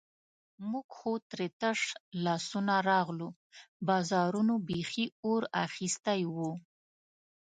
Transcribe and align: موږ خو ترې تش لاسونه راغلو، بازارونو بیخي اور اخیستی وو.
موږ 0.69 0.87
خو 0.97 1.11
ترې 1.29 1.47
تش 1.61 1.79
لاسونه 2.25 2.75
راغلو، 2.89 3.27
بازارونو 3.87 4.53
بیخي 4.67 5.05
اور 5.27 5.41
اخیستی 5.65 6.21
وو. 6.33 6.51